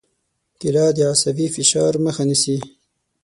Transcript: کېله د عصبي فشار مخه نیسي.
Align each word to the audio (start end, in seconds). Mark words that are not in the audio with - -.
کېله 0.59 0.85
د 0.97 0.99
عصبي 1.11 1.47
فشار 1.55 1.93
مخه 2.05 2.23
نیسي. 2.29 2.57